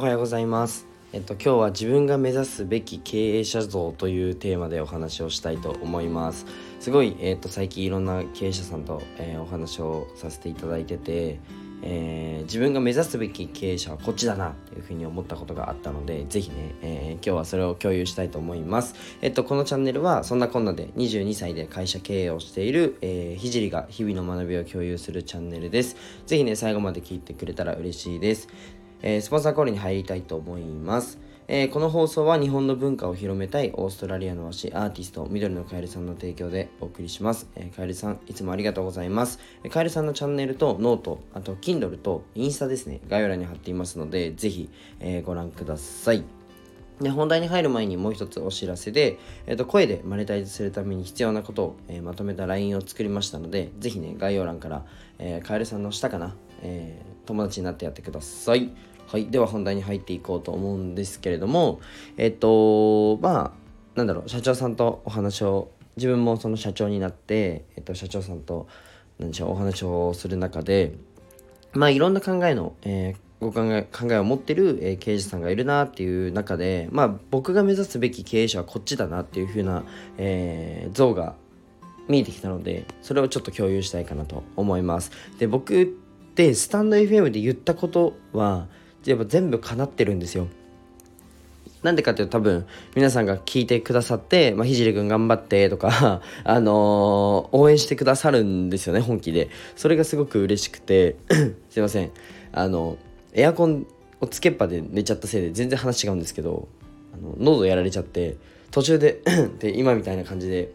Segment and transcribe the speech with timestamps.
[0.00, 0.86] おはようございます。
[1.12, 6.46] えっと今日は自分が目指すべき経営者像というテーマでお話をしたいと思います。
[6.80, 11.38] すごいえっと最近いろんな経営者さんと、えー、お話をさせていただいてて、
[11.82, 25.96] えー、自分が目指すべき経営者はこっちだなというふうに思ったことがあったのでぜひね、えー、今日はそれを共有したいと思いますえっとこのチャンネルはそんなこんなで22歳で会社経営をしている、えー、ひじりが日々の学びを共有するチャンネルです
[26.26, 28.48] ぜひね最後まで聞いてくれたら嬉しいです、
[29.02, 31.18] えー、スポンサーコールに入りたいと思います。
[31.52, 44.70] えー、この放送は日本の文化を広めたいオーストラリアの和紙アーティスト緑のカエルさんの提供でお送りします、えー、カエルさんいつもありがとうございます、えー、カエルさんのチャンネルとノートあと Kindle とインスタですね概要欄に貼っていますのでぜひ、
[45.00, 46.22] え、ご覧ください。
[47.00, 54.84] で本題に入る前にもう一つお知らせで、えー、と声でマネタイズするために必要なことを、え、まとめた LINE を作りましたので、ぜひね、概要欄から、
[55.18, 58.70] えー、カエルさんの下かな、え、友達になってやってください。
[59.10, 59.26] はい。
[59.26, 61.80] では本題に入っていこうと思うんですけれども、
[62.16, 63.52] えっと、まあ、
[63.96, 68.68] なんだろう、社長さんとお話を、自分もその社長になって、えっと、社長さんと、
[69.18, 70.92] 何でしょう、お話をする中で、
[71.72, 79.82] まあ、いろんな考えの、えー、ご考え考えを持ってる、えー、経営者さんがいるなっていう中で、まあ、僕が目指すべき経営者はこっちだなっていう風な、
[80.18, 81.34] えー、像が
[82.06, 88.68] 見えてきたのでそれをちょっと共有したいかなと思いますで僕ってスタンド FM で言ったことは
[89.04, 90.48] やっぱ全部叶ってるんですよ。
[91.82, 99.48] なんでかっていうと多分皆さんが聞いてくださって、まあ、ひじりくん頑張ってとか、 あのー、応援してくださるんですよね、本気で。
[99.76, 101.16] それがすごく嬉しくて、
[101.70, 102.10] すいません。
[102.52, 102.98] あの、
[103.32, 103.86] エアコン
[104.20, 106.68] をつけっぱで寝ちゃったせいで全然話違うんですけど、
[107.14, 108.36] あの喉やられちゃって、
[108.70, 109.22] 途中で
[109.58, 110.72] で、今みたいな感じで、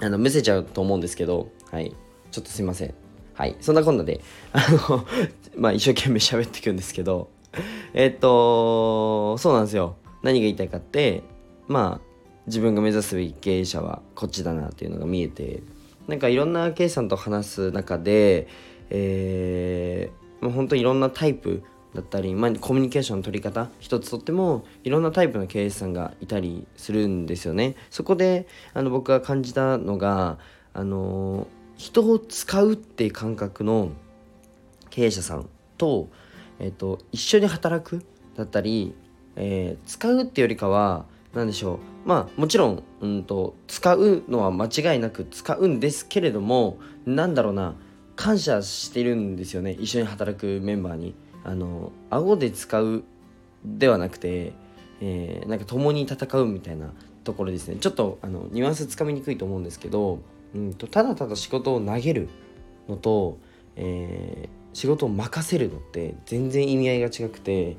[0.00, 1.94] あの、むせちゃうと思うんですけど、はい。
[2.30, 3.03] ちょっとすいません。
[3.34, 3.56] はい。
[3.60, 4.20] そんなこんなで、
[4.52, 5.04] あの
[5.58, 7.28] まあ一生懸命喋っていくんですけど、
[7.92, 9.96] えっと、そうなんですよ。
[10.22, 11.22] 何が言いたいかって、
[11.68, 12.14] まあ、
[12.46, 15.62] 自分が目指すべき経営者はこっちだなっていうのが見えて、
[16.08, 18.46] なんかいろんな経営者さんと話す中で、
[18.90, 21.62] えー、もう本当にいろんなタイプ
[21.94, 27.76] だったり、まあ、コミュニケーションの取り方一つとってもいろんなタイプの経営者さんがいたりするんですよね。
[27.90, 30.38] そこであの僕が感じたのが
[30.74, 33.90] あの人を使うっていう感覚の
[34.90, 36.08] 経営者さんと,、
[36.58, 38.04] えーと、一緒に働く
[38.36, 38.94] だったり、
[39.36, 41.78] えー、使うっていうよりかは何でしょう。
[42.08, 47.74] まあもちろん、うんと、使うのは間違いなく使うんですけれどもなんだろうな
[48.14, 49.72] 感謝してるんですよね。
[49.72, 51.14] 一緒に働くメンバーに。
[51.46, 53.04] あの顎で使う
[53.66, 54.52] ではなくて、
[55.02, 57.76] えー、なんか共に戦うみたいなところですね。
[57.76, 60.20] ちょっとあのニュアンスつかみにくいと思うんですけど
[60.54, 62.28] うんとただただ仕事を投げる
[62.88, 63.38] のと、
[63.76, 67.76] えー、仕事を任せるのって全然意味合いが違くて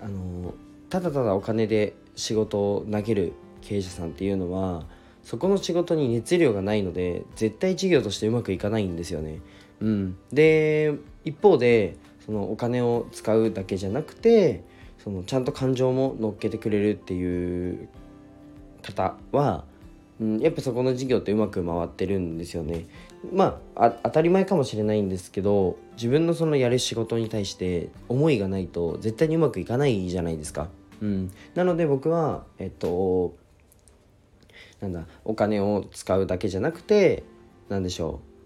[0.00, 0.54] あの
[0.88, 4.84] ただただお金で仕事を投げる経営者さんっていうのは
[5.22, 9.40] そこの仕事に熱量がないので絶対事業としてうまくいかないんですよね。
[9.80, 10.94] うん、で
[11.24, 14.62] 一方でそのお金を使うだけじゃなくて
[15.02, 17.88] そのちゃんと感情も乗っけてくれるっていう
[18.82, 19.64] 方は
[20.20, 22.86] うん、やっぱそこの事業ってうまく回ってるんですよね。
[23.32, 30.68] まあ当たり前かもしれないんですけど自分のそのやる仕事に対して思いがないと絶対にうまくいかないじゃないですか。
[31.02, 33.34] うん、なので僕はえっと
[34.80, 37.24] なんだお金を使うだけじゃなくて
[37.68, 38.36] 何でしょう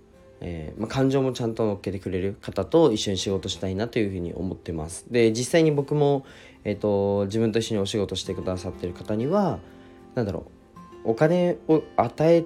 [0.40, 5.04] えー、まあ、感情もちゃんと乗っけてくれる方と一緒に仕事したいなというふうに思ってます。
[5.10, 6.24] で実際に僕も、
[6.64, 9.58] えーと、自分と一緒にお仕事してくださってる方には
[10.14, 10.59] 何だろう
[11.04, 12.44] お金を与え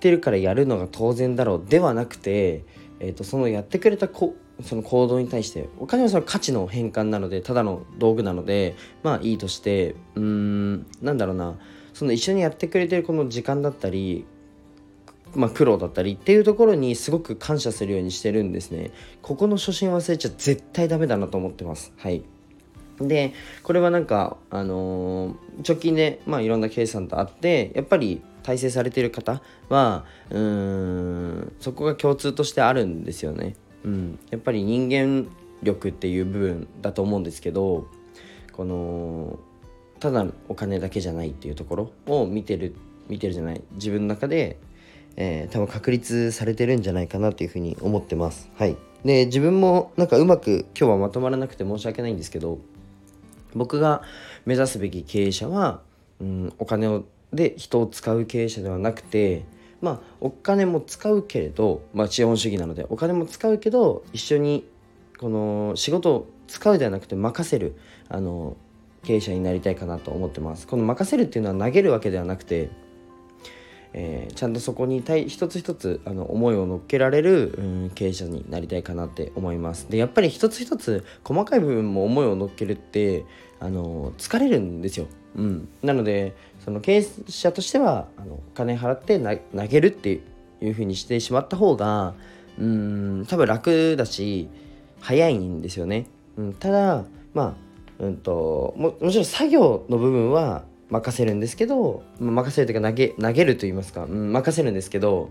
[0.00, 2.64] てるからやるのが当然だろうではなくて、
[3.00, 11.58] えーと、そのやってくれたこその行動に対してお金はその価値の変換なのでただの道具なのでまあいいとしてうーんなんだろうな
[11.94, 14.26] その一緒にやってくれてるこの時間だったり
[15.34, 18.90] まあ、苦労だったりっていうところにすごく感謝するようにしてるんですね。
[19.22, 21.92] ここの初心忘れちゃ絶対ダメだなと思ってます。
[21.96, 22.24] はい。
[23.00, 23.32] で
[23.62, 33.54] これはなんか、あのー、直近で、まあ、いろんな経営さんと会ってやっぱり体制されてる方はうんそこが共通としてあるんですよね。
[33.84, 35.30] うん、やっぱり人間
[35.62, 37.88] 力っていう部分だと思うんですけど
[38.52, 39.38] この
[40.00, 42.74] ただお金だけじゃないっていうところを見てる
[43.08, 44.58] 見てるじゃない自分の中で、
[45.16, 48.50] えー、多分確立されてるんじゃないかなっていうふうに思ってます。
[48.56, 52.58] はい、で自分もなんかうまく今日はまとまらなくて申し訳ないんですけど
[53.54, 54.02] 僕が
[54.46, 55.80] 目指すべき経営者は、
[56.20, 59.44] うん、お金をで人を使う経営者ではなくて
[59.80, 64.66] まあお金も使うけれど、まあ、資本主義なのでお金も使うけど一緒に
[65.18, 67.76] この仕事を使うではなくて任せる
[68.08, 68.56] あの
[69.04, 70.66] 経営者になりたいかなと思ってます。
[70.66, 72.68] この任せるっていうのは投げるわけではなくて
[73.92, 79.88] えー、ちゃんとそこに対一つ一つあの思いを乗っけられる、うん、経営者になりたいかなって思います。
[79.90, 83.24] でやっぱり一つ一つ細かい部分も思いを乗っけるって
[83.58, 85.06] あの疲れるんですよ、
[85.36, 86.34] うん、なので
[86.64, 90.20] その経営者としてはあのお金払って投げるって
[90.62, 92.14] いうふうにしてしまった方が
[92.58, 94.48] うん多分楽だし
[95.00, 97.04] 早いんですよね、うん、ただ
[97.34, 97.56] ま
[98.00, 105.30] あうんとももちろん作業の部分は任せるんですけど、任せるというか投げ投げると言いますか、うん、任せるんですけど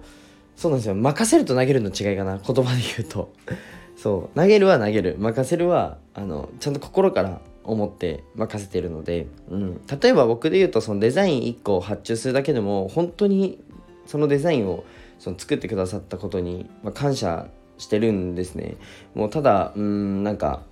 [0.59, 0.95] そうなんですよ。
[0.95, 3.31] 任せると投げるの違いかな言葉で言うと。
[3.95, 4.37] そう。
[4.37, 5.15] 投げるは投げる。
[5.17, 13.63] 任せるはあのちゃんと心から思って任せてるので、うん、例えば僕で言うとそのデザイン1個を発注するだけでも本当に
[14.05, 14.83] そのデザインを
[15.17, 17.47] その作ってくださったことに、まあ、感謝
[17.77, 18.75] してるんですね。
[19.15, 20.63] もうただうんなんか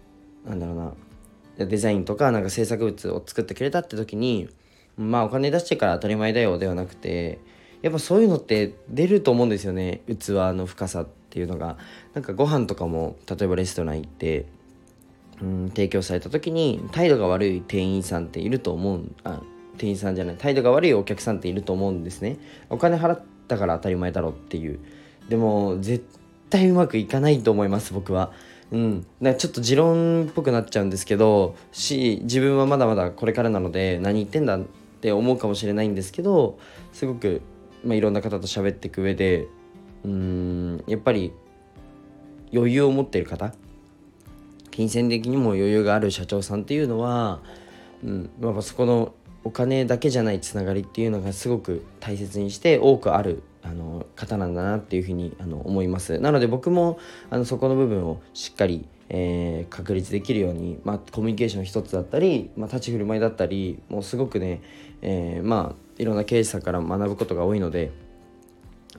[0.45, 0.93] なんだろうな。
[1.65, 4.49] デザインとかなんか制作物を作ってくれたって時に
[4.97, 7.39] まあお金出してから当たり前だよではなくて
[7.81, 10.01] やっぱそういうのって出ると思うんですよね。
[10.07, 11.77] 器の深さっていうのが。
[12.13, 14.47] なんかご飯とかも例えばレストラン行って
[15.41, 19.41] うん提供された時に態度が悪い店員さんっていると思うあ
[19.77, 20.35] 店員さんじゃない。
[20.37, 22.37] 態度が悪いお客さんっていると思うんですね。
[22.69, 24.79] お金払ったから当たり前だろっていう。
[25.29, 26.03] でも絶
[26.49, 28.31] 対うまくいかないと思います僕は。
[28.71, 34.59] うん、だちょっと持論っぽくなっちゃうんですけどし自分はまだまだこれからなので何言ってんだ
[34.97, 36.57] って思うかもしれないんですけど
[36.91, 37.41] すごく、
[37.85, 39.47] まあ、いろんな方と喋っていく上で
[40.03, 41.31] うんやっぱり
[42.51, 43.53] 余裕を持ってる方
[44.71, 47.41] 金銭的にも余裕がある社長さんっていうのは、
[48.03, 49.13] うんまあ、そこの
[49.43, 56.19] お金だけじゃないつながりっていうのがすごく大切にして多くあるあの方なんだなっていうふうにあの思います。
[56.19, 64.61] なので僕もあのそこの部分をしっかりえー、確立できるように、まあ、コミュニケーション一つだったり、まあ、立ち振る舞いだったりもうすごくね、
[65.01, 67.91] えー、まあいろんな経営者から学ぶことが多いので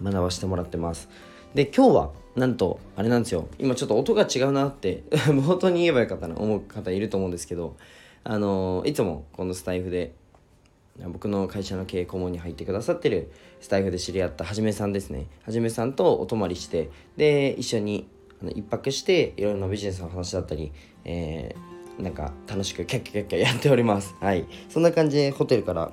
[0.03, 1.09] 学ばせてもらってます。
[1.55, 3.49] で今日はなんとあれなんですよ。
[3.59, 7.77] 今ちょっと音が違うなって 冒頭に言えばよかったな思う方いると思うんですけど
[8.25, 10.13] あのいつもこのスタイフで
[11.07, 15.27] 僕の会社の経営顧問に入ってくださってるスタイフで知り合ったはじめさんですね。
[15.45, 18.09] はじめさんとお泊まりしてで一緒に
[18.55, 20.73] 一泊していろいろなビジネスの話だったり、
[21.05, 24.15] えー、なんか楽しくキャッキャキャッキャやっております。
[24.21, 24.47] はい。
[24.69, 25.91] そんな感じでホテルから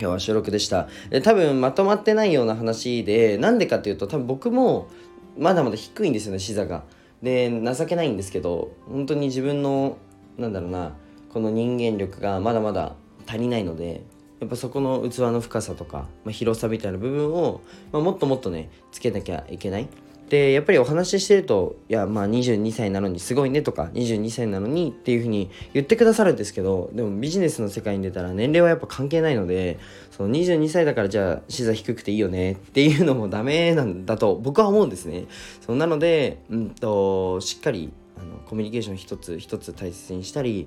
[0.00, 0.88] 今日は収録でした。
[1.10, 4.88] で多分まとまってないような話でなんでかっていうと多分僕も
[5.36, 6.84] まだまだ低いんですよね視座が。
[7.22, 9.96] で情けないんですけど本当に自分の
[10.36, 10.92] なんだろうな
[11.32, 12.94] この人間力がまだまだ
[13.26, 14.02] 足りないので
[14.40, 17.60] やっぱそこの器の深さとか、まあ、広さみたいな部分を、
[17.92, 19.88] まあ、もっともっとねつけなきゃいけない。
[20.28, 29.78] でやっぱりお話ししてると「いやまあ22歳なのにすごいね」とか「22歳なのに」っていうふうに言ってくださるんですけどでもビジネスの世界に出たら年齢はやっぱ関係ないので
[30.10, 35.26] その22歳だからじゃあ視座低くていいよねっていうのもダメなんだと僕は思うんですね。
[35.60, 40.66] そうなので、うんと、しっかりあのコミュニケーション一つ一つ大切にしたり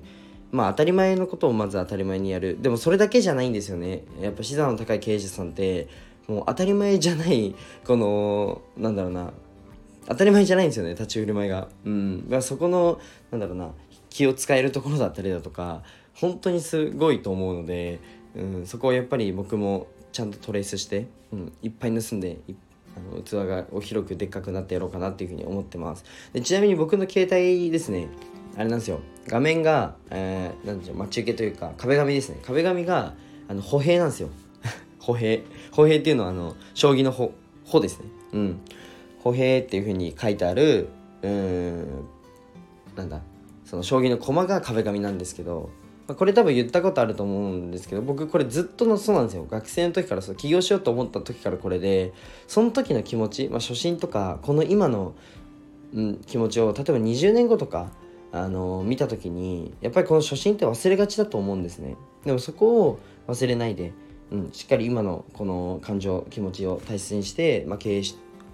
[0.50, 5.88] まあ当たり前のことをまず当たり前にやるでもそれだけじゃないんですよねやっぱ視座の高い経営者さんって
[6.28, 7.54] もう当たり前じゃない
[7.84, 9.32] このなんだろうな
[10.06, 11.68] 当たり前じゃないんですよね立ち振る舞いが。
[11.84, 13.00] うん、だそこの
[13.30, 13.70] なんだろうな
[14.10, 15.82] 気を使えるところだったりだとか
[16.14, 18.00] 本当にすごいと思うので、
[18.36, 22.38] うん、そこをやっぱり僕もちゃんとトレースして、うん、いっぱい盗んで
[22.96, 26.04] あの器がお広くでっかくなってやろうかなっていうふうに思ってます。
[26.32, 28.08] でちなみに僕の携帯ですね
[28.56, 29.00] あれなんですよ。
[29.28, 32.38] 画面が、えー、なんでしょう待ち受けというか壁紙ですね。
[32.42, 33.14] 壁紙が
[33.48, 34.28] あの歩兵なんですよ。
[35.00, 35.42] 歩兵。
[35.70, 37.32] 歩兵っていうのはあの将棋の歩
[37.64, 38.06] 歩ですね。
[38.32, 38.60] うん。
[39.22, 40.88] 歩兵っていうふうに書いてある
[41.22, 42.08] うーん
[42.96, 43.22] なんだ
[43.64, 45.70] その将棋の駒が壁紙なんですけど
[46.08, 49.46] これ多分言ったことあると思うんですけど僕これずっとのそうなんですよ。
[49.48, 52.12] 学生の時からそう起業しようと思った時からこれで
[52.48, 55.14] その時の気持ち、まあ、初心とかこの今の、
[55.94, 57.92] うん、気持ちを例えば20年後とか
[58.32, 61.96] あの見た時にやっぱりこの初心って忘れがちだと思うんですね。
[62.24, 62.98] でもそこを
[63.28, 63.92] 忘れないで、
[64.32, 68.02] うん、しっかり今のこの感情気持ちを大切にして、まあ、経営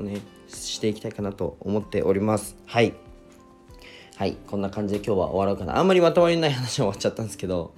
[0.01, 2.57] をねしていきたいかなと思っております。
[2.67, 2.95] はい。
[4.19, 4.37] はい。
[4.49, 5.79] こんな感じで今日は終わろうかな。
[5.79, 7.73] あんまりまとまりない話は終わっちゃったんですけど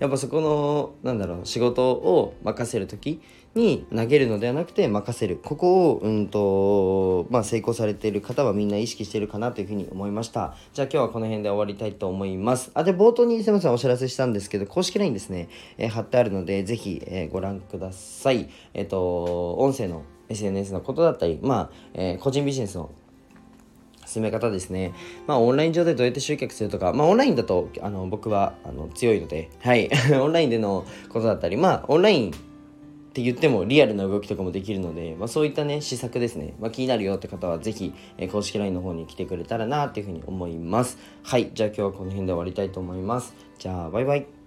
[0.00, 3.22] やっぱそこのなんだろう仕事を任せる時
[3.54, 5.36] に投げるのではなくて任せる。
[5.36, 10.56] ここをうんとまあ成功されている方はみんな意識してるかなというふうに思いました。
[10.72, 12.72] じゃあ今日はこの辺で終わりたいと思います。
[12.74, 18.50] あで冒頭にすみませんお知らせしたんですけど公式 LINE ですね、えー、貼ってあるのでぜひ、えー、ご覧ください。
[18.74, 22.90] えっ、ー、と音声の SNS のことだったり、まあ、えー、個人ビジネスの
[24.06, 24.92] 進め方ですね。
[25.26, 29.90] まあ、オンライン上でどうやって集客するとか、まあ、オンラインだと、あの、僕は、あの、強いので、はい。
[30.20, 32.32] オンラインでのことだったり、まあ、オンラインっ
[33.14, 40.98] て言ってもリアルな動きとかもできるので、まあ、そういったね施策ですね、まあ、気になるよって方は是非、えー、公式 LINE の方に来てくれたらなっていうふうに思います。
[41.22, 41.52] はい。
[41.54, 43.36] じゃあ今日はこの辺で終わりたいと思います。
[43.56, 44.43] じゃあバイバイ。